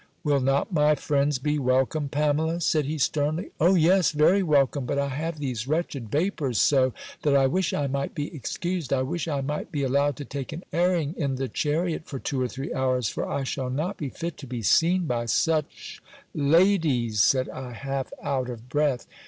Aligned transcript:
"Will 0.23 0.39
not 0.39 0.73
my 0.73 0.95
friends 0.95 1.37
be 1.37 1.59
welcome, 1.59 2.09
Pamela?" 2.09 2.59
said 2.59 2.85
he 2.85 2.97
sternly. 2.97 3.51
"O 3.59 3.75
yes, 3.75 4.13
very 4.13 4.41
welcome! 4.41 4.87
But 4.87 4.97
I 4.97 5.09
have 5.09 5.37
these 5.37 5.67
wretched 5.67 6.09
vapours 6.09 6.59
so, 6.59 6.91
that 7.21 7.35
I 7.35 7.45
wish 7.45 7.71
I 7.71 7.85
might 7.85 8.15
be 8.15 8.33
excused 8.33 8.91
I 8.91 9.03
wish 9.03 9.27
I 9.27 9.41
might 9.41 9.71
be 9.71 9.83
allowed 9.83 10.15
to 10.15 10.25
take 10.25 10.51
an 10.53 10.63
airing 10.73 11.13
in 11.19 11.35
the 11.35 11.47
chariot 11.47 12.07
for 12.07 12.17
two 12.17 12.41
or 12.41 12.47
three 12.47 12.73
hours; 12.73 13.09
for 13.09 13.29
I 13.29 13.43
shall 13.43 13.69
not 13.69 13.97
be 13.97 14.09
fit 14.09 14.37
to 14.37 14.47
be 14.47 14.63
seen 14.63 15.05
by 15.05 15.27
such 15.27 16.01
ladies," 16.33 17.21
said 17.21 17.47
I, 17.49 17.73
half 17.73 18.11
out 18.23 18.49
of 18.49 18.69
breath. 18.69 19.05